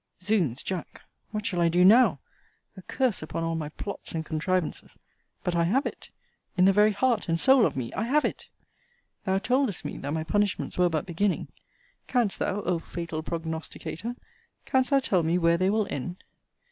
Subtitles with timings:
[0.19, 2.21] Zounds, Jack, what shall I do now!
[2.75, 4.97] a curse upon all my plots and contrivances!
[5.43, 6.09] But I have it
[6.57, 8.47] in the very heart and soul of me I have it!
[9.25, 11.49] Thou toldest me, that my punishments were but beginning
[12.07, 14.15] Canst thou, O fatal prognosticator,
[14.65, 16.23] canst thou tell me, where they will end?